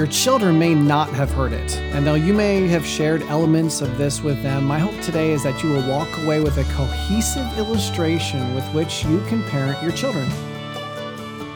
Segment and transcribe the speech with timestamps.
[0.00, 3.98] Your children may not have heard it, and though you may have shared elements of
[3.98, 7.58] this with them, my hope today is that you will walk away with a cohesive
[7.58, 10.26] illustration with which you can parent your children.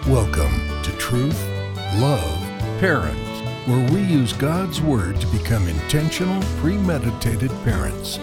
[0.06, 0.52] Welcome
[0.82, 1.42] to Truth,
[1.94, 2.38] Love,
[2.80, 8.16] Parents, where we use God's Word to become intentional, premeditated parents.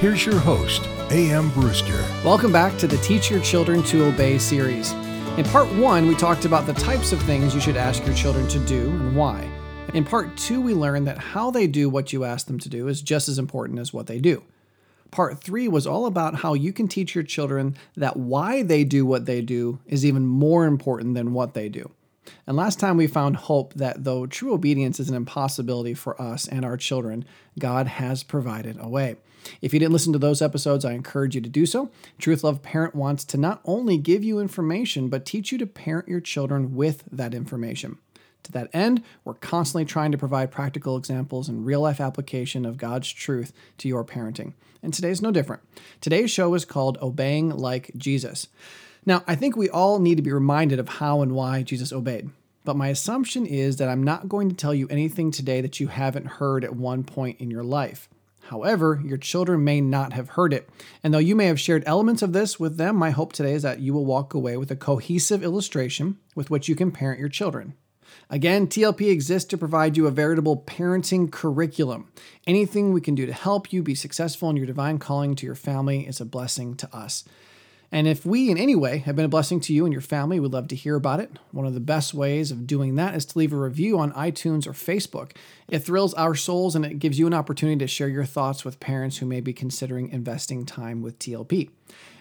[0.00, 1.50] Here's your host, A.M.
[1.50, 2.04] Brewster.
[2.24, 4.90] Welcome back to the Teach Your Children to Obey series.
[5.38, 8.48] In part one, we talked about the types of things you should ask your children
[8.48, 9.48] to do and why.
[9.94, 12.88] In part two, we learned that how they do what you ask them to do
[12.88, 14.44] is just as important as what they do.
[15.10, 19.06] Part three was all about how you can teach your children that why they do
[19.06, 21.90] what they do is even more important than what they do.
[22.46, 26.46] And last time we found hope that though true obedience is an impossibility for us
[26.46, 27.24] and our children,
[27.58, 29.16] God has provided a way.
[29.62, 31.90] If you didn't listen to those episodes, I encourage you to do so.
[32.18, 36.08] Truth Love Parent wants to not only give you information, but teach you to parent
[36.08, 37.96] your children with that information.
[38.48, 42.78] To that end, we're constantly trying to provide practical examples and real life application of
[42.78, 44.54] God's truth to your parenting.
[44.82, 45.62] And today's no different.
[46.00, 48.48] Today's show is called Obeying Like Jesus.
[49.04, 52.30] Now, I think we all need to be reminded of how and why Jesus obeyed.
[52.64, 55.88] But my assumption is that I'm not going to tell you anything today that you
[55.88, 58.08] haven't heard at one point in your life.
[58.44, 60.70] However, your children may not have heard it.
[61.04, 63.62] And though you may have shared elements of this with them, my hope today is
[63.62, 67.28] that you will walk away with a cohesive illustration with which you can parent your
[67.28, 67.74] children.
[68.30, 72.12] Again, TLP exists to provide you a veritable parenting curriculum.
[72.46, 75.54] Anything we can do to help you be successful in your divine calling to your
[75.54, 77.24] family is a blessing to us.
[77.90, 80.38] And if we in any way have been a blessing to you and your family,
[80.38, 81.30] we'd love to hear about it.
[81.52, 84.66] One of the best ways of doing that is to leave a review on iTunes
[84.66, 85.32] or Facebook.
[85.68, 88.78] It thrills our souls and it gives you an opportunity to share your thoughts with
[88.78, 91.70] parents who may be considering investing time with TLP.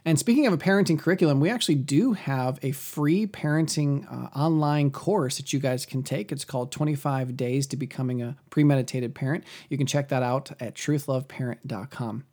[0.06, 4.90] And speaking of a parenting curriculum, we actually do have a free parenting uh, online
[4.90, 6.32] course that you guys can take.
[6.32, 9.44] It's called 25 Days to Becoming a Premeditated Parent.
[9.68, 12.24] You can check that out at truthloveparent.com.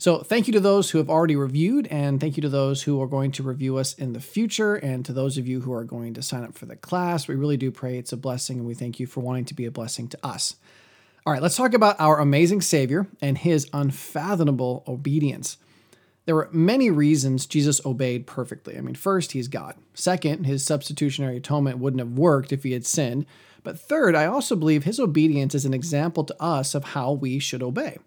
[0.00, 3.02] So, thank you to those who have already reviewed, and thank you to those who
[3.02, 5.82] are going to review us in the future, and to those of you who are
[5.82, 7.26] going to sign up for the class.
[7.26, 9.64] We really do pray it's a blessing, and we thank you for wanting to be
[9.64, 10.54] a blessing to us.
[11.26, 15.58] All right, let's talk about our amazing Savior and his unfathomable obedience.
[16.26, 18.78] There were many reasons Jesus obeyed perfectly.
[18.78, 19.74] I mean, first, he's God.
[19.94, 23.26] Second, his substitutionary atonement wouldn't have worked if he had sinned.
[23.64, 27.40] But third, I also believe his obedience is an example to us of how we
[27.40, 27.98] should obey.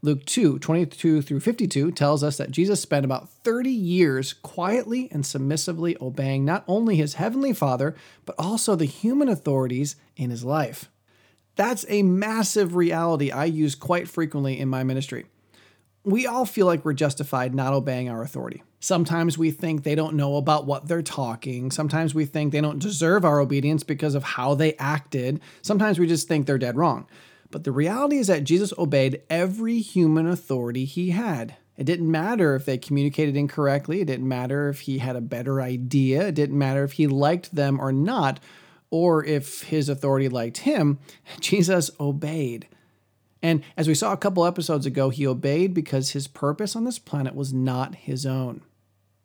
[0.00, 5.26] Luke 2 22 through 52 tells us that Jesus spent about 30 years quietly and
[5.26, 10.88] submissively obeying not only his heavenly Father, but also the human authorities in his life.
[11.56, 15.26] That's a massive reality I use quite frequently in my ministry.
[16.04, 18.62] We all feel like we're justified not obeying our authority.
[18.78, 21.72] Sometimes we think they don't know about what they're talking.
[21.72, 25.40] Sometimes we think they don't deserve our obedience because of how they acted.
[25.60, 27.08] Sometimes we just think they're dead wrong.
[27.50, 31.56] But the reality is that Jesus obeyed every human authority he had.
[31.76, 34.00] It didn't matter if they communicated incorrectly.
[34.00, 36.28] It didn't matter if he had a better idea.
[36.28, 38.40] It didn't matter if he liked them or not,
[38.90, 40.98] or if his authority liked him.
[41.40, 42.66] Jesus obeyed.
[43.42, 46.98] And as we saw a couple episodes ago, he obeyed because his purpose on this
[46.98, 48.62] planet was not his own.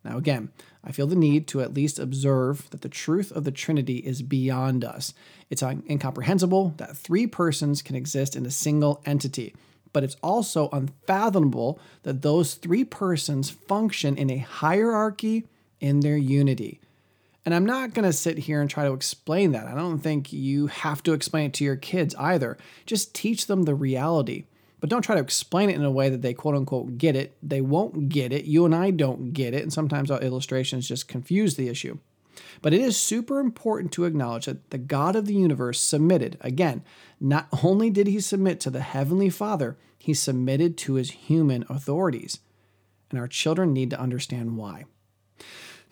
[0.04, 0.52] Now, again,
[0.84, 4.22] I feel the need to at least observe that the truth of the Trinity is
[4.22, 5.14] beyond us.
[5.50, 9.56] It's incomprehensible that three persons can exist in a single entity,
[9.94, 15.48] but it's also unfathomable that those three persons function in a hierarchy
[15.80, 16.82] in their unity.
[17.46, 19.68] And I'm not going to sit here and try to explain that.
[19.68, 22.58] I don't think you have to explain it to your kids either.
[22.86, 24.46] Just teach them the reality
[24.84, 27.38] but don't try to explain it in a way that they quote unquote get it.
[27.42, 28.44] They won't get it.
[28.44, 29.64] You and I don't get it.
[29.64, 32.00] And sometimes our illustrations just confuse the issue.
[32.62, 36.38] But it is super important to acknowledge that the God of the universe submitted.
[36.42, 36.84] Again,
[37.18, 42.40] not only did he submit to the Heavenly Father, he submitted to his human authorities.
[43.10, 44.84] And our children need to understand why.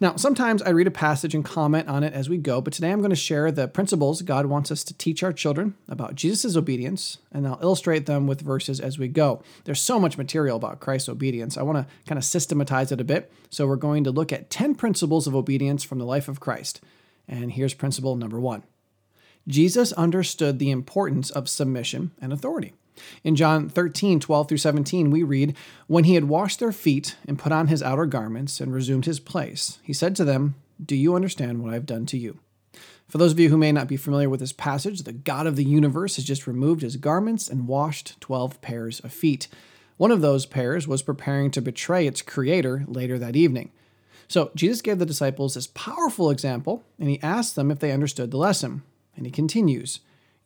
[0.01, 2.91] Now, sometimes I read a passage and comment on it as we go, but today
[2.91, 6.57] I'm going to share the principles God wants us to teach our children about Jesus'
[6.57, 9.43] obedience, and I'll illustrate them with verses as we go.
[9.65, 11.55] There's so much material about Christ's obedience.
[11.55, 13.31] I want to kind of systematize it a bit.
[13.51, 16.81] So we're going to look at 10 principles of obedience from the life of Christ.
[17.27, 18.63] And here's principle number one
[19.47, 22.73] Jesus understood the importance of submission and authority.
[23.23, 25.55] In John 13, 12 through 17, we read,
[25.87, 29.19] When he had washed their feet and put on his outer garments and resumed his
[29.19, 32.39] place, he said to them, Do you understand what I have done to you?
[33.07, 35.57] For those of you who may not be familiar with this passage, the God of
[35.57, 39.49] the universe has just removed his garments and washed 12 pairs of feet.
[39.97, 43.71] One of those pairs was preparing to betray its creator later that evening.
[44.29, 48.31] So Jesus gave the disciples this powerful example, and he asked them if they understood
[48.31, 48.81] the lesson.
[49.17, 49.99] And he continues,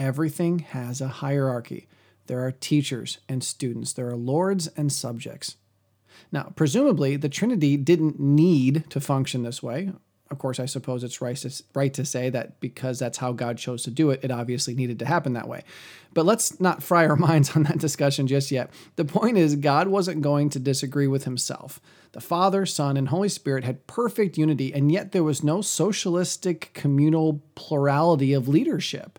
[0.00, 1.86] Everything has a hierarchy.
[2.26, 5.56] There are teachers and students, there are lords and subjects.
[6.32, 9.92] Now, presumably, the Trinity didn't need to function this way.
[10.30, 13.90] Of course, I suppose it's right to, say that because that's how God chose to
[13.90, 15.64] do it, it obviously needed to happen that way.
[16.14, 18.70] But let's not fry our minds on that discussion just yet.
[18.96, 21.78] The point is, God wasn't going to disagree with himself.
[22.12, 26.70] The Father, Son, and Holy Spirit had perfect unity, and yet there was no socialistic
[26.72, 29.18] communal plurality of leadership.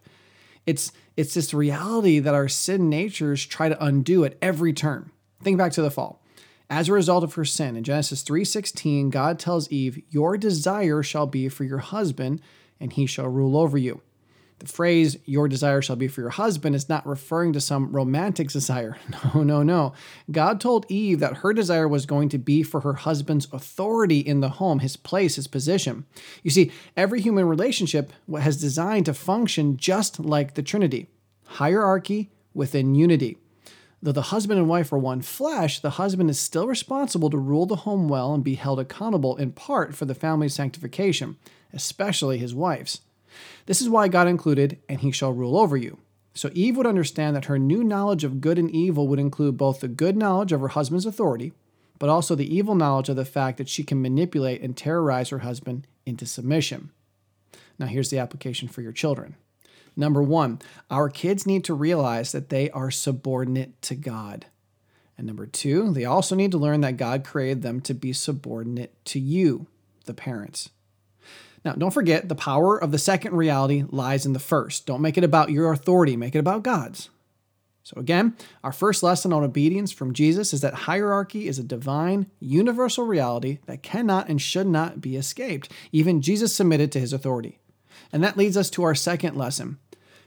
[0.66, 5.12] It's, it's this reality that our sin natures try to undo at every turn.
[5.42, 6.22] Think back to the fall.
[6.70, 11.28] As a result of her sin, in Genesis 3:16, God tells Eve, "Your desire shall
[11.28, 12.40] be for your husband,
[12.80, 14.00] and he shall rule over you."
[14.62, 18.50] The phrase, your desire shall be for your husband, is not referring to some romantic
[18.50, 18.98] desire.
[19.34, 19.94] No, no, no.
[20.30, 24.40] God told Eve that her desire was going to be for her husband's authority in
[24.40, 26.06] the home, his place, his position.
[26.44, 31.08] You see, every human relationship has designed to function just like the Trinity
[31.44, 33.38] hierarchy within unity.
[34.04, 37.66] Though the husband and wife are one flesh, the husband is still responsible to rule
[37.66, 41.38] the home well and be held accountable in part for the family's sanctification,
[41.74, 43.02] especially his wife's.
[43.66, 45.98] This is why God included, and he shall rule over you.
[46.34, 49.82] So Eve would understand that her new knowledge of good and evil would include both
[49.82, 51.52] the good knowledge of her husband's authority,
[52.00, 55.40] but also the evil knowledge of the fact that she can manipulate and terrorize her
[55.40, 56.90] husband into submission.
[57.78, 59.36] Now, here's the application for your children.
[59.96, 64.46] Number one, our kids need to realize that they are subordinate to God.
[65.18, 68.94] And number two, they also need to learn that God created them to be subordinate
[69.06, 69.68] to you,
[70.06, 70.70] the parents.
[71.64, 74.86] Now, don't forget, the power of the second reality lies in the first.
[74.86, 77.10] Don't make it about your authority, make it about God's.
[77.84, 82.28] So, again, our first lesson on obedience from Jesus is that hierarchy is a divine,
[82.40, 85.72] universal reality that cannot and should not be escaped.
[85.92, 87.60] Even Jesus submitted to his authority.
[88.14, 89.80] And that leads us to our second lesson.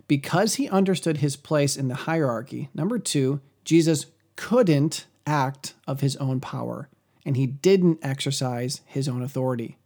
[0.06, 6.16] Because he understood his place in the hierarchy, number two, Jesus couldn't act of his
[6.16, 6.88] own power,
[7.24, 9.78] and he didn't exercise his own authority.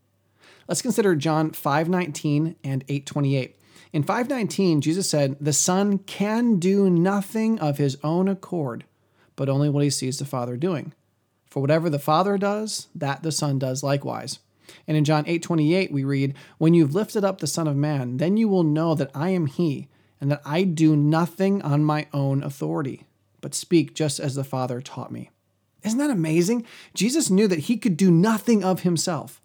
[0.68, 3.56] Let's consider John 5:19 and 8:28.
[3.92, 8.84] In 5:19, Jesus said, "The Son can do nothing of his own accord,
[9.34, 10.92] but only what he sees the Father doing.
[11.48, 14.40] For whatever the Father does, that the Son does likewise."
[14.86, 18.36] And in John 8:28 we read, "When you've lifted up the Son of Man, then
[18.36, 19.88] you will know that I am he,
[20.20, 23.04] and that I do nothing on my own authority,
[23.40, 25.30] but speak just as the Father taught me."
[25.82, 26.64] Isn't that amazing?
[26.92, 29.40] Jesus knew that he could do nothing of himself.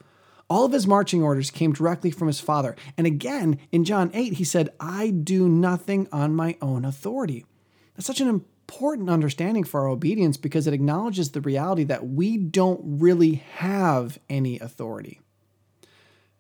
[0.54, 2.76] All of his marching orders came directly from his Father.
[2.96, 7.44] And again, in John 8, he said, I do nothing on my own authority.
[7.96, 12.38] That's such an important understanding for our obedience because it acknowledges the reality that we
[12.38, 15.20] don't really have any authority.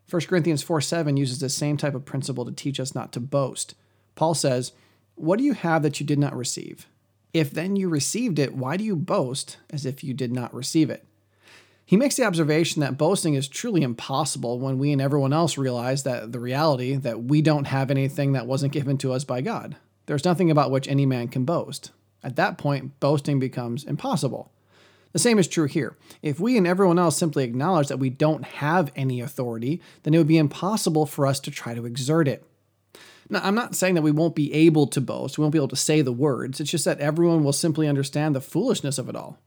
[0.07, 3.19] 1 Corinthians 4 7 uses the same type of principle to teach us not to
[3.19, 3.73] boast.
[4.13, 4.73] Paul says,
[5.15, 6.87] What do you have that you did not receive?
[7.33, 10.91] If then you received it, why do you boast as if you did not receive
[10.91, 11.03] it?
[11.85, 16.03] He makes the observation that boasting is truly impossible when we and everyone else realize
[16.03, 19.75] that the reality that we don't have anything that wasn't given to us by God.
[20.05, 21.91] There's nothing about which any man can boast.
[22.23, 24.51] At that point, boasting becomes impossible.
[25.11, 25.95] The same is true here.
[26.21, 30.17] If we and everyone else simply acknowledge that we don't have any authority, then it
[30.17, 32.45] would be impossible for us to try to exert it.
[33.29, 35.67] Now, I'm not saying that we won't be able to boast, we won't be able
[35.69, 36.59] to say the words.
[36.59, 39.37] It's just that everyone will simply understand the foolishness of it all.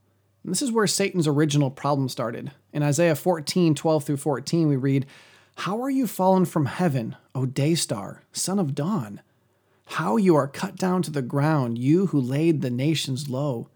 [0.47, 2.53] And this is where Satan's original problem started.
[2.73, 5.05] In Isaiah 14, 12 through 14, we read,
[5.57, 9.23] How are you fallen from heaven, O day star, son of dawn?
[9.87, 13.71] How you are cut down to the ground, you who laid the nations low.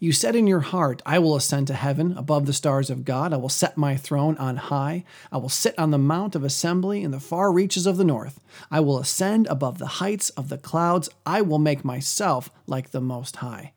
[0.00, 3.32] You said in your heart, I will ascend to heaven above the stars of God.
[3.32, 5.04] I will set my throne on high.
[5.30, 8.40] I will sit on the mount of assembly in the far reaches of the north.
[8.68, 11.08] I will ascend above the heights of the clouds.
[11.24, 13.74] I will make myself like the Most High.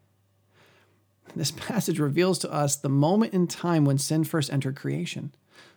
[1.35, 5.33] This passage reveals to us the moment in time when sin first entered creation.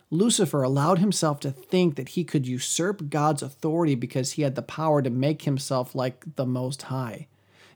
[0.09, 4.61] Lucifer allowed himself to think that he could usurp God's authority because he had the
[4.61, 7.27] power to make himself like the Most High.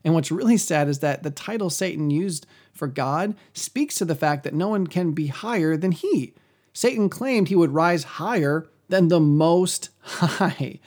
[0.04, 4.14] And what's really sad is that the title Satan used for God speaks to the
[4.14, 6.34] fact that no one can be higher than he.
[6.72, 10.78] Satan claimed he would rise higher than the Most High.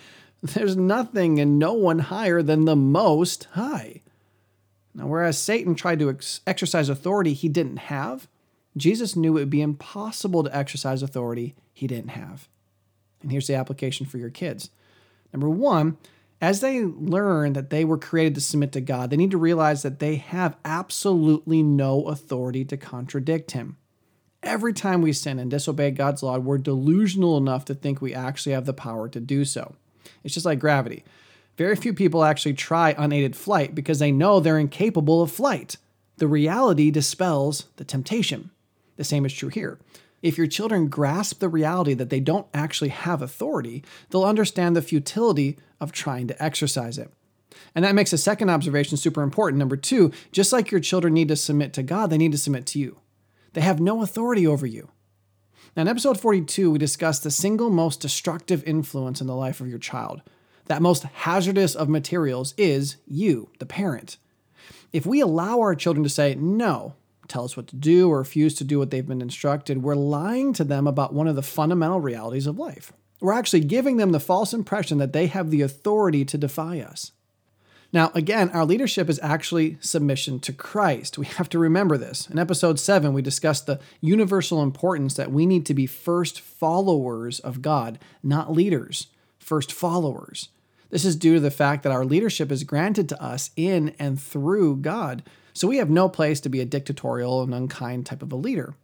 [0.41, 4.01] There's nothing and no one higher than the Most High.
[4.93, 8.27] Now, whereas Satan tried to ex- exercise authority he didn't have,
[8.75, 12.48] Jesus knew it would be impossible to exercise authority he didn't have.
[13.21, 14.69] And here's the application for your kids.
[15.33, 15.98] Number one,
[16.41, 19.83] as they learn that they were created to submit to God, they need to realize
[19.83, 23.77] that they have absolutely no authority to contradict Him.
[24.41, 28.53] Every time we sin and disobey God's law, we're delusional enough to think we actually
[28.53, 29.75] have the power to do so.
[30.24, 31.03] It's just like gravity.
[31.61, 35.77] Very few people actually try unaided flight because they know they're incapable of flight.
[36.17, 38.49] The reality dispels the temptation.
[38.95, 39.77] The same is true here.
[40.23, 44.81] If your children grasp the reality that they don't actually have authority, they'll understand the
[44.81, 47.11] futility of trying to exercise it.
[47.75, 49.59] And that makes a second observation super important.
[49.59, 52.65] Number two, just like your children need to submit to God, they need to submit
[52.65, 52.97] to you.
[53.53, 54.89] They have no authority over you.
[55.75, 59.67] Now, in episode 42, we discussed the single most destructive influence in the life of
[59.67, 60.23] your child.
[60.65, 64.17] That most hazardous of materials is you, the parent.
[64.93, 66.95] If we allow our children to say, no,
[67.27, 70.53] tell us what to do, or refuse to do what they've been instructed, we're lying
[70.53, 72.91] to them about one of the fundamental realities of life.
[73.21, 77.11] We're actually giving them the false impression that they have the authority to defy us.
[77.93, 81.17] Now, again, our leadership is actually submission to Christ.
[81.17, 82.29] We have to remember this.
[82.29, 87.39] In episode 7, we discussed the universal importance that we need to be first followers
[87.41, 89.07] of God, not leaders,
[89.41, 90.50] first followers.
[90.89, 94.21] This is due to the fact that our leadership is granted to us in and
[94.21, 95.24] through God.
[95.53, 98.75] So we have no place to be a dictatorial and unkind type of a leader.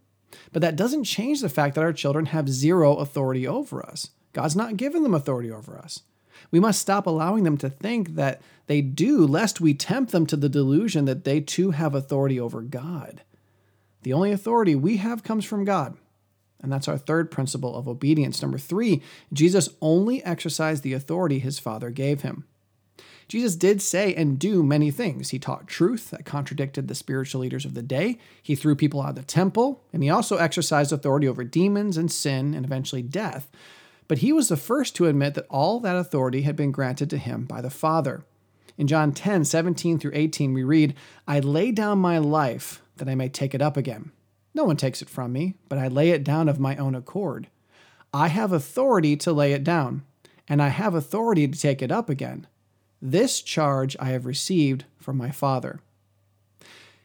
[0.52, 4.10] But that doesn't change the fact that our children have zero authority over us.
[4.34, 6.02] God's not given them authority over us.
[6.52, 10.36] We must stop allowing them to think that they do, lest we tempt them to
[10.36, 13.22] the delusion that they too have authority over God.
[14.04, 15.98] The only authority we have comes from God.
[16.62, 18.42] And that's our third principle of obedience.
[18.42, 22.46] Number three, Jesus only exercised the authority his Father gave him.
[23.28, 25.30] Jesus did say and do many things.
[25.30, 28.18] He taught truth that contradicted the spiritual leaders of the day.
[28.42, 32.12] He threw people out of the temple, and he also exercised authority over demons and
[32.12, 33.50] sin and eventually death.
[34.08, 37.18] But he was the first to admit that all that authority had been granted to
[37.18, 38.24] him by the Father.
[38.78, 40.96] In John 10, 17 through 18, we read,
[41.28, 44.12] I lay down my life that I may take it up again.
[44.58, 47.46] No one takes it from me, but I lay it down of my own accord.
[48.12, 50.02] I have authority to lay it down,
[50.48, 52.48] and I have authority to take it up again.
[53.00, 55.80] This charge I have received from my Father.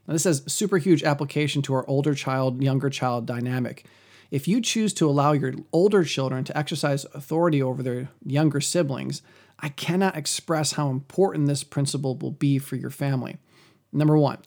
[0.09, 3.85] Now, this has super huge application to our older child, younger child dynamic.
[4.31, 9.21] If you choose to allow your older children to exercise authority over their younger siblings,
[9.61, 13.37] I cannot express how important this principle will be for your family.
[13.93, 14.39] Number one,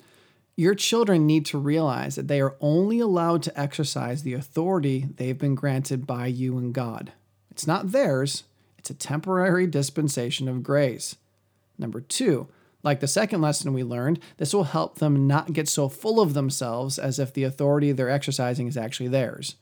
[0.56, 5.38] your children need to realize that they are only allowed to exercise the authority they've
[5.38, 7.12] been granted by you and God.
[7.52, 8.44] It's not theirs,
[8.78, 11.18] it's a temporary dispensation of grace.
[11.78, 12.48] Number two,
[12.84, 16.34] like the second lesson we learned, this will help them not get so full of
[16.34, 19.56] themselves as if the authority they're exercising is actually theirs.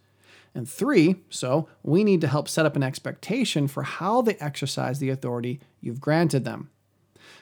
[0.54, 5.00] And three, so we need to help set up an expectation for how they exercise
[5.00, 6.70] the authority you've granted them.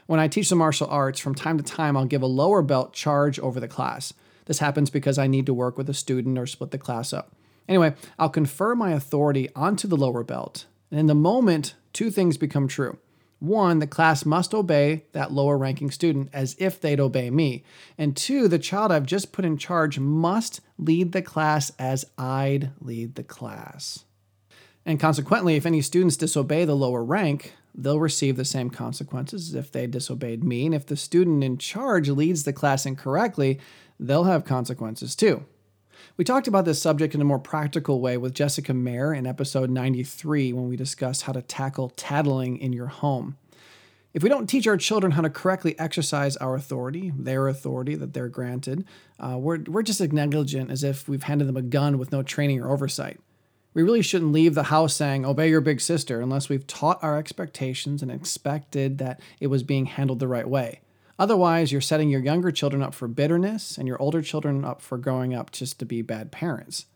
[0.08, 2.94] When I teach the martial arts, from time to time I'll give a lower belt
[2.94, 4.14] charge over the class.
[4.46, 7.36] This happens because I need to work with a student or split the class up.
[7.68, 10.66] Anyway, I'll confer my authority onto the lower belt.
[10.90, 12.98] And in the moment, two things become true.
[13.40, 17.64] One, the class must obey that lower ranking student as if they'd obey me.
[17.98, 22.72] And two, the child I've just put in charge must lead the class as I'd
[22.80, 24.04] lead the class.
[24.86, 29.56] And consequently, if any students disobey the lower rank, they'll receive the same consequences as
[29.56, 30.66] if they disobeyed me.
[30.66, 33.60] And if the student in charge leads the class incorrectly,
[34.00, 35.46] they'll have consequences too.
[36.18, 39.70] We talked about this subject in a more practical way with Jessica Mayer in episode
[39.70, 43.38] 93 when we discussed how to tackle tattling in your home.
[44.14, 48.14] If we don't teach our children how to correctly exercise our authority, their authority that
[48.14, 48.86] they're granted,
[49.20, 52.22] uh, we're, we're just as negligent as if we've handed them a gun with no
[52.22, 53.20] training or oversight.
[53.74, 57.18] We really shouldn't leave the house saying, obey your big sister, unless we've taught our
[57.18, 60.82] expectations and expected that it was being handled the right way.
[61.18, 64.98] Otherwise, you're setting your younger children up for bitterness and your older children up for
[64.98, 66.88] growing up just to be bad parents.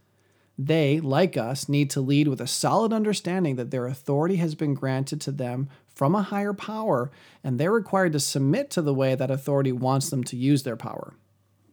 [0.58, 4.74] They, like us, need to lead with a solid understanding that their authority has been
[4.74, 7.12] granted to them from a higher power,
[7.44, 10.78] and they're required to submit to the way that authority wants them to use their
[10.78, 11.14] power.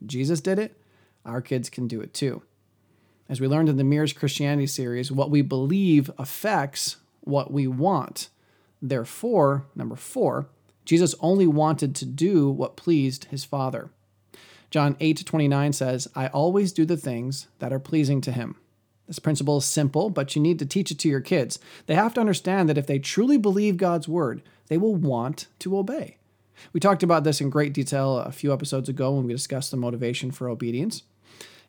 [0.04, 0.80] Jesus did it,
[1.24, 2.42] our kids can do it too.
[3.32, 8.28] As we learned in the Mirrors Christianity series, what we believe affects what we want.
[8.82, 10.48] Therefore, number four,
[10.84, 13.88] Jesus only wanted to do what pleased his Father.
[14.70, 18.56] John 8 29 says, I always do the things that are pleasing to him.
[19.08, 21.58] This principle is simple, but you need to teach it to your kids.
[21.86, 25.78] They have to understand that if they truly believe God's word, they will want to
[25.78, 26.18] obey.
[26.74, 29.78] We talked about this in great detail a few episodes ago when we discussed the
[29.78, 31.04] motivation for obedience.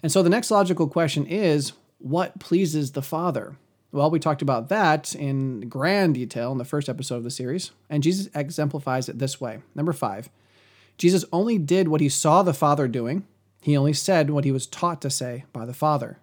[0.03, 3.55] And so the next logical question is what pleases the Father?
[3.93, 7.71] Well, we talked about that in grand detail in the first episode of the series,
[7.89, 9.61] and Jesus exemplifies it this way.
[9.75, 10.29] Number five,
[10.97, 13.25] Jesus only did what he saw the Father doing,
[13.61, 16.17] he only said what he was taught to say by the Father.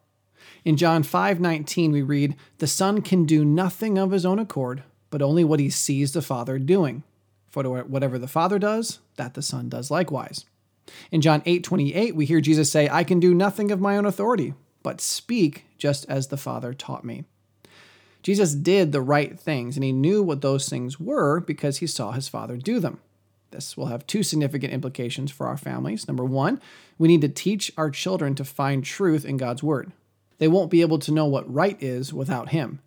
[0.62, 5.22] In John 5:19 we read, "The Son can do nothing of his own accord, but
[5.22, 7.02] only what he sees the Father doing.
[7.48, 10.44] For whatever the Father does, that the Son does likewise."
[11.10, 14.54] In John 8:28 we hear Jesus say, "I can do nothing of my own authority,
[14.82, 17.24] but speak just as the Father taught me."
[18.22, 22.12] Jesus did the right things, and he knew what those things were because he saw
[22.12, 22.98] his Father do them.
[23.50, 26.06] This will have two significant implications for our families.
[26.06, 26.60] Number one,
[26.98, 29.92] we need to teach our children to find truth in God's Word.
[30.38, 32.80] They won't be able to know what right is without Him.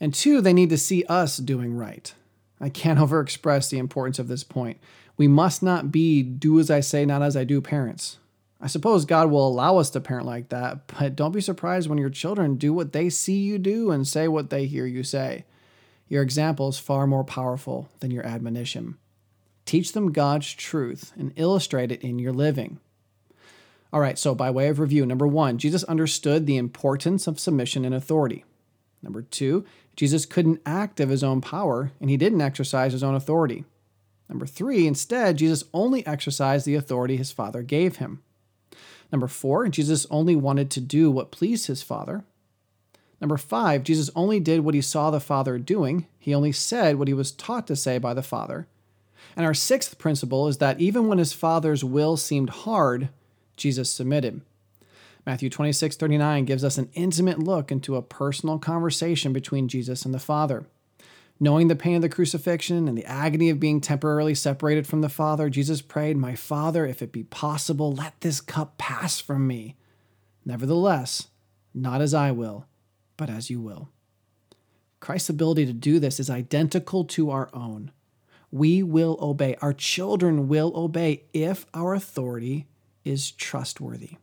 [0.00, 2.12] And two, they need to see us doing right.
[2.60, 4.78] I can't overexpress the importance of this point.
[5.20, 8.16] We must not be do as I say, not as I do parents.
[8.58, 11.98] I suppose God will allow us to parent like that, but don't be surprised when
[11.98, 15.44] your children do what they see you do and say what they hear you say.
[16.08, 18.96] Your example is far more powerful than your admonition.
[19.66, 22.80] Teach them God's truth and illustrate it in your living.
[23.92, 27.84] All right, so by way of review, number one, Jesus understood the importance of submission
[27.84, 28.46] and authority.
[29.02, 33.14] Number two, Jesus couldn't act of his own power and he didn't exercise his own
[33.14, 33.66] authority.
[34.30, 38.22] Number three, instead, Jesus only exercised the authority his Father gave him.
[39.10, 42.24] Number four, Jesus only wanted to do what pleased his Father.
[43.20, 46.06] Number five, Jesus only did what he saw the Father doing.
[46.20, 48.68] He only said what he was taught to say by the Father.
[49.36, 53.08] And our sixth principle is that even when his Father's will seemed hard,
[53.56, 54.42] Jesus submitted.
[55.26, 60.14] Matthew 26, 39 gives us an intimate look into a personal conversation between Jesus and
[60.14, 60.66] the Father.
[61.42, 65.08] Knowing the pain of the crucifixion and the agony of being temporarily separated from the
[65.08, 69.74] Father, Jesus prayed, My Father, if it be possible, let this cup pass from me.
[70.44, 71.28] Nevertheless,
[71.72, 72.66] not as I will,
[73.16, 73.88] but as you will.
[75.00, 77.90] Christ's ability to do this is identical to our own.
[78.50, 79.56] We will obey.
[79.62, 82.68] Our children will obey if our authority
[83.02, 84.18] is trustworthy.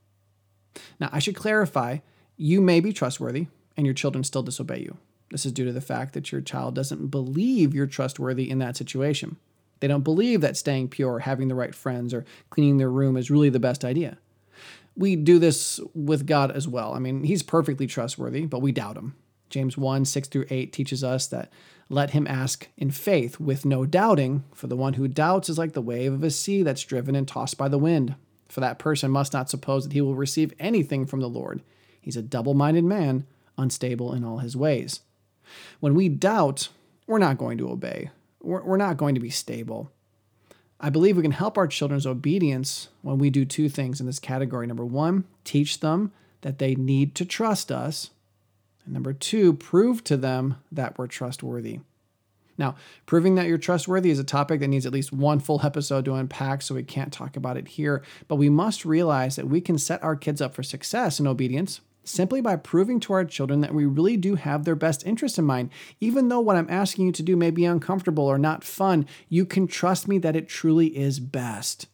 [1.00, 2.00] Now, I should clarify
[2.36, 4.98] you may be trustworthy and your children still disobey you.
[5.30, 8.78] This is due to the fact that your child doesn't believe you're trustworthy in that
[8.78, 9.38] situation.
[9.80, 13.30] They don't believe that staying pure, having the right friends, or cleaning their room is
[13.30, 14.18] really the best idea.
[14.96, 16.94] We do this with God as well.
[16.94, 19.16] I mean, He's perfectly trustworthy, but we doubt Him.
[19.50, 21.52] James 1 6 through 8 teaches us that
[21.90, 25.74] let him ask in faith with no doubting, for the one who doubts is like
[25.74, 28.16] the wave of a sea that's driven and tossed by the wind.
[28.50, 31.62] For that person must not suppose that he will receive anything from the Lord.
[32.00, 33.26] He's a double minded man,
[33.58, 35.02] unstable in all his ways.
[35.80, 36.70] When we doubt,
[37.06, 39.92] we're not going to obey, we're, we're not going to be stable.
[40.80, 44.20] I believe we can help our children's obedience when we do two things in this
[44.20, 44.68] category.
[44.68, 48.12] Number one, teach them that they need to trust us.
[48.86, 51.80] And number two, prove to them that we're trustworthy.
[52.60, 56.06] Now, proving that you're trustworthy is a topic that needs at least one full episode
[56.06, 58.04] to unpack, so we can't talk about it here.
[58.28, 61.82] But we must realize that we can set our kids up for success in obedience
[62.08, 65.46] simply by proving to our children that we really do have their best interest in
[65.46, 65.70] mind.
[66.00, 69.46] Even though what I'm asking you to do may be uncomfortable or not fun, you
[69.46, 71.88] can trust me that it truly is best.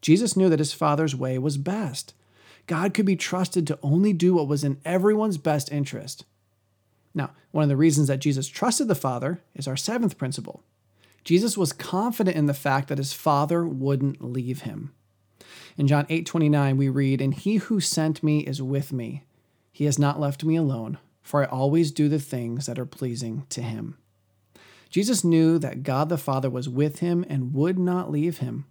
[0.00, 2.14] Jesus knew that his Father's way was best.
[2.66, 6.24] God could be trusted to only do what was in everyone's best interest.
[7.14, 10.62] Now, one of the reasons that Jesus trusted the Father is our seventh principle.
[11.24, 14.92] Jesus was confident in the fact that his Father wouldn't leave him.
[15.76, 19.24] In John 8:29 we read, "And he who sent me is with me.
[19.76, 23.44] He has not left me alone, for I always do the things that are pleasing
[23.50, 23.98] to him."
[24.88, 28.64] Jesus knew that God the Father was with him and would not leave him.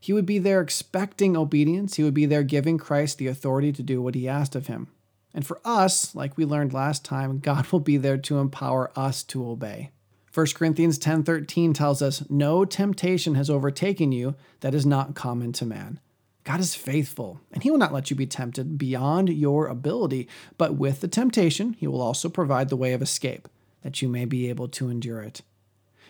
[0.00, 1.96] He would be there expecting obedience.
[1.96, 4.88] He would be there giving Christ the authority to do what he asked of him.
[5.34, 9.22] And for us, like we learned last time, God will be there to empower us
[9.24, 9.90] to obey.
[10.32, 15.66] 1 Corinthians 10:13 tells us, "No temptation has overtaken you that is not common to
[15.66, 16.00] man."
[16.46, 20.76] God is faithful, and he will not let you be tempted beyond your ability, but
[20.76, 23.48] with the temptation, he will also provide the way of escape,
[23.82, 25.42] that you may be able to endure it.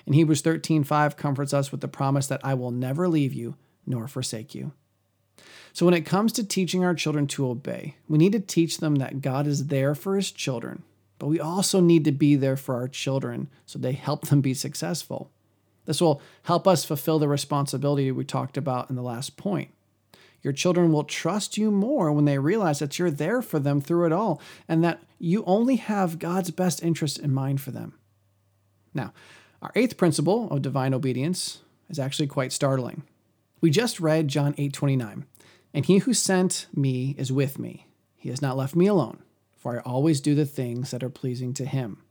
[0.05, 4.07] In Hebrews 13:5 comforts us with the promise that I will never leave you nor
[4.07, 4.73] forsake you.
[5.73, 8.97] So, when it comes to teaching our children to obey, we need to teach them
[8.97, 10.83] that God is there for his children,
[11.19, 14.53] but we also need to be there for our children so they help them be
[14.53, 15.31] successful.
[15.87, 19.71] This will help us fulfill the responsibility we talked about in the last point.
[20.47, 24.07] Your children will trust you more when they realize that you're there for them through
[24.07, 27.95] it all and that you only have God's best interest in mind for them.
[28.95, 29.13] Now,
[29.61, 33.03] our eighth principle of divine obedience is actually quite startling.
[33.61, 35.25] We just read John 8:29,
[35.75, 37.89] and he who sent me is with me.
[38.15, 39.25] He has not left me alone,
[39.57, 42.03] for I always do the things that are pleasing to him.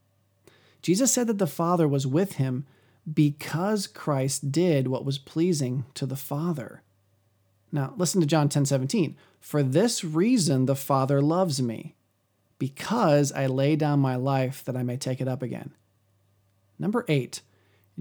[0.82, 2.66] Jesus said that the Father was with him
[3.14, 6.82] because Christ did what was pleasing to the Father.
[7.76, 9.18] Now, listen to John 10 17.
[9.42, 11.94] For this reason the Father loves me,
[12.58, 15.72] because I lay down my life that I may take it up again.
[16.80, 17.42] Number eight,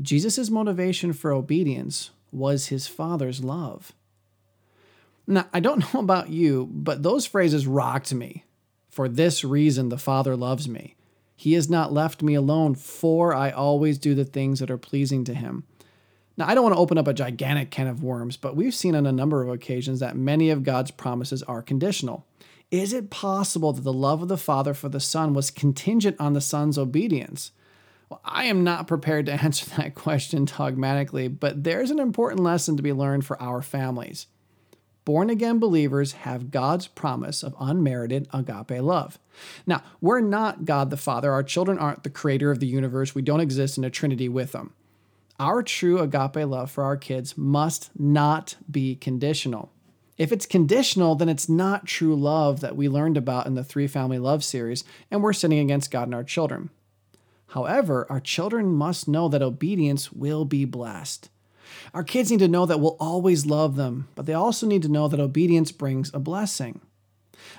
[0.01, 3.91] Jesus' motivation for obedience was his Father's love.
[5.27, 8.45] Now, I don't know about you, but those phrases rocked me.
[8.91, 10.95] For this reason the Father loves me.
[11.35, 15.25] He has not left me alone, for I always do the things that are pleasing
[15.25, 15.65] to him.
[16.37, 18.97] Now, I don't want to open up a gigantic can of worms, but we've seen
[18.97, 22.27] on a number of occasions that many of God's promises are conditional.
[22.71, 26.33] Is it possible that the love of the Father for the Son was contingent on
[26.33, 27.53] the Son's obedience?
[28.09, 32.77] Well, I am not prepared to answer that question dogmatically, but there's an important lesson
[32.77, 34.27] to be learned for our families.
[35.05, 39.19] Born again believers have God's promise of unmerited agape love.
[39.67, 41.31] Now, we're not God the Father.
[41.31, 43.15] Our children aren't the creator of the universe.
[43.15, 44.73] We don't exist in a trinity with them.
[45.41, 49.73] Our true agape love for our kids must not be conditional.
[50.17, 53.89] If it's conditional, then it's not true love that we learned about in the Three
[53.89, 56.71] Family Love series, and we're sinning against God and our children.
[57.49, 61.31] However, our children must know that obedience will be blessed.
[61.93, 64.89] Our kids need to know that we'll always love them, but they also need to
[64.89, 66.81] know that obedience brings a blessing.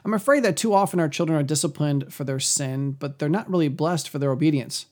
[0.05, 3.49] I'm afraid that too often our children are disciplined for their sin, but they're not
[3.49, 4.85] really blessed for their obedience.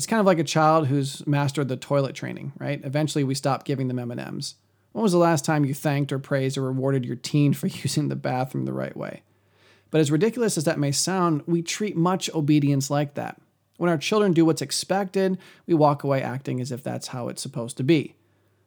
[0.00, 2.80] It's kind of like a child who's mastered the toilet training, right?
[2.82, 4.54] Eventually we stop giving them M&Ms.
[4.92, 8.08] When was the last time you thanked or praised or rewarded your teen for using
[8.08, 9.24] the bathroom the right way?
[9.90, 13.38] But as ridiculous as that may sound, we treat much obedience like that.
[13.76, 15.36] When our children do what's expected,
[15.66, 18.14] we walk away acting as if that's how it's supposed to be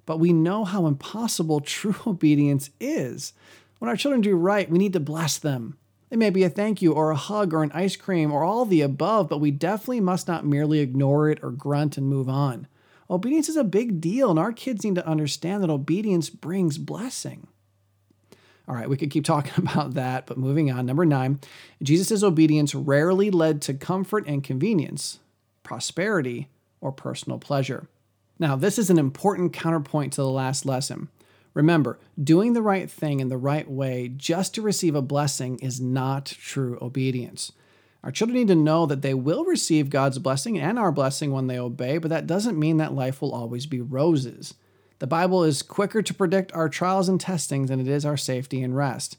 [0.05, 3.33] but we know how impossible true obedience is.
[3.79, 5.77] When our children do right, we need to bless them.
[6.13, 8.65] It may be a thank you or a hug or an ice cream or all
[8.65, 12.67] the above, but we definitely must not merely ignore it or grunt and move on.
[13.09, 17.47] Obedience is a big deal, and our kids need to understand that obedience brings blessing.
[18.67, 20.85] All right, we could keep talking about that, but moving on.
[20.85, 21.39] Number nine,
[21.81, 25.17] Jesus' obedience rarely led to comfort and convenience,
[25.63, 26.47] prosperity,
[26.79, 27.87] or personal pleasure.
[28.37, 31.09] Now, this is an important counterpoint to the last lesson.
[31.53, 35.79] Remember, doing the right thing in the right way just to receive a blessing is
[35.79, 37.51] not true obedience.
[38.03, 41.47] Our children need to know that they will receive God's blessing and our blessing when
[41.47, 44.55] they obey, but that doesn't mean that life will always be roses.
[44.99, 48.61] The Bible is quicker to predict our trials and testings than it is our safety
[48.61, 49.17] and rest.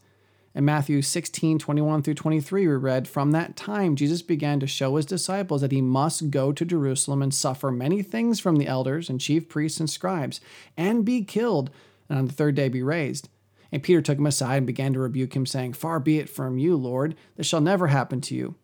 [0.54, 4.94] In Matthew 16, 21 through 23, we read, From that time, Jesus began to show
[4.96, 9.10] his disciples that he must go to Jerusalem and suffer many things from the elders
[9.10, 10.40] and chief priests and scribes,
[10.76, 11.70] and be killed,
[12.08, 13.28] and on the third day be raised.
[13.72, 16.58] And Peter took him aside and began to rebuke him, saying, Far be it from
[16.58, 18.54] you, Lord, this shall never happen to you.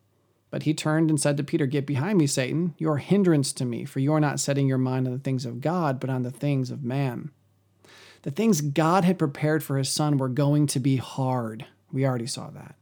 [0.50, 2.74] But he turned and said to Peter, Get behind me, Satan.
[2.78, 5.18] You are a hindrance to me, for you are not setting your mind on the
[5.18, 7.30] things of God, but on the things of man.
[8.22, 11.66] The things God had prepared for his son were going to be hard.
[11.92, 12.74] We already saw that.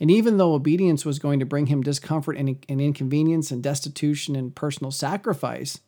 [0.00, 4.34] And even though obedience was going to bring him discomfort and, and inconvenience and destitution
[4.34, 5.80] and personal sacrifice,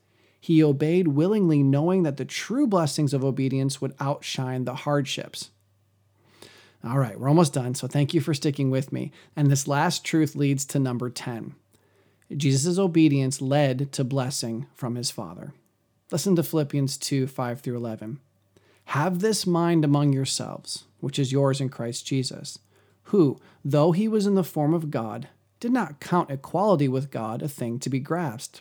[0.45, 5.49] he obeyed willingly, knowing that the true blessings of obedience would outshine the hardships.
[6.85, 9.11] All right, we're almost done, so thank you for sticking with me.
[9.35, 11.55] And this last truth leads to number 10.
[12.37, 15.55] Jesus' obedience led to blessing from his Father.
[16.11, 18.21] Listen to Philippians 2 5 through 11.
[18.89, 22.59] Have this mind among yourselves, which is yours in Christ Jesus,
[23.05, 25.29] who, though he was in the form of God,
[25.59, 28.61] did not count equality with God a thing to be grasped,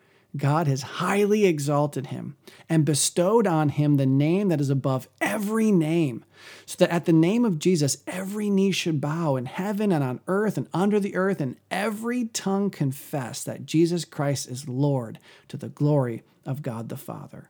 [0.37, 2.37] God has highly exalted him
[2.69, 6.23] and bestowed on him the name that is above every name,
[6.65, 10.21] so that at the name of Jesus every knee should bow in heaven and on
[10.27, 15.57] earth and under the earth, and every tongue confess that Jesus Christ is Lord to
[15.57, 17.49] the glory of God the Father.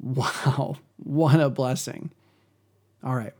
[0.00, 2.10] Wow, what a blessing.
[3.04, 3.34] All right,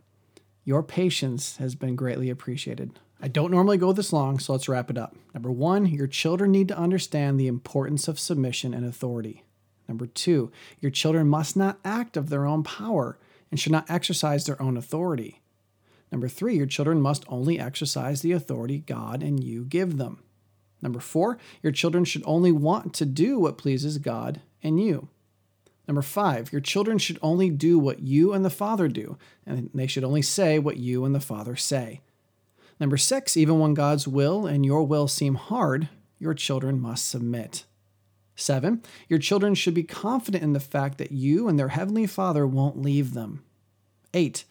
[0.63, 2.99] your patience has been greatly appreciated.
[3.21, 5.15] I don't normally go this long, so let's wrap it up.
[5.33, 9.43] Number one, your children need to understand the importance of submission and authority.
[9.87, 13.17] Number two, your children must not act of their own power
[13.51, 15.41] and should not exercise their own authority.
[16.11, 20.23] Number three, your children must only exercise the authority God and you give them.
[20.81, 25.07] Number four, your children should only want to do what pleases God and you.
[25.87, 29.87] Number five, your children should only do what you and the Father do, and they
[29.87, 32.01] should only say what you and the Father say.
[32.79, 37.65] Number six, even when God's will and your will seem hard, your children must submit.
[38.35, 42.45] Seven, your children should be confident in the fact that you and their Heavenly Father
[42.45, 43.43] won't leave them.
[44.13, 44.43] Eight,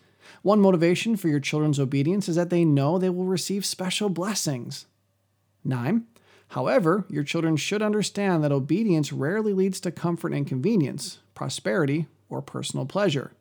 [0.42, 4.86] one motivation for your children's obedience is that they know they will receive special blessings.
[5.62, 6.06] Nine,
[6.54, 12.42] However, your children should understand that obedience rarely leads to comfort and convenience, prosperity, or
[12.42, 13.32] personal pleasure.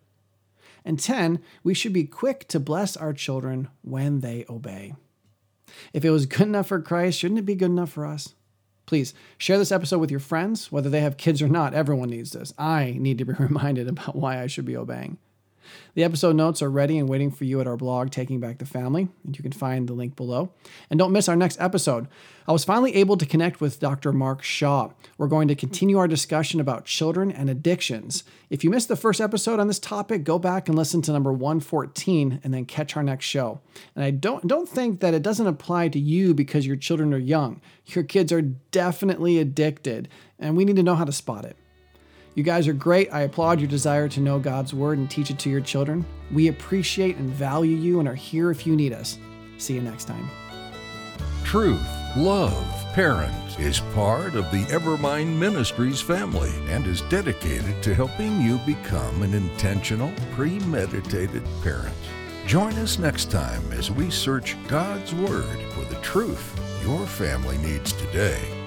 [0.86, 4.96] And 10, we should be quick to bless our children when they obey.
[5.94, 8.36] If it was good enough for Christ, shouldn't it be good enough for us?
[8.86, 11.74] Please share this episode with your friends, whether they have kids or not.
[11.74, 12.54] Everyone needs this.
[12.58, 15.18] I need to be reminded about why I should be obeying.
[15.96, 18.66] The episode notes are ready and waiting for you at our blog, Taking Back the
[18.66, 20.52] Family, and you can find the link below.
[20.90, 22.08] And don't miss our next episode.
[22.48, 24.12] I was finally able to connect with Dr.
[24.12, 24.92] Mark Shaw.
[25.18, 28.24] We're going to continue our discussion about children and addictions.
[28.50, 31.32] If you missed the first episode on this topic, go back and listen to number
[31.32, 33.62] 114 and then catch our next show.
[33.96, 37.18] And I don't don't think that it doesn't apply to you because your children are
[37.18, 37.62] young.
[37.88, 41.56] Your kids are definitely addicted, and we need to know how to spot it.
[42.36, 43.14] You guys are great.
[43.14, 46.04] I applaud your desire to know God's Word and teach it to your children.
[46.32, 49.20] We appreciate and value you and are here if you need us.
[49.58, 50.30] See you next time.
[51.44, 51.86] Truth,
[52.18, 52.54] love,
[52.94, 59.22] parents is part of the Evermind Ministries family and is dedicated to helping you become
[59.22, 61.94] an intentional, premeditated parent.
[62.48, 67.94] Join us next time as we search God's Word for the truth your family needs
[67.94, 68.63] today.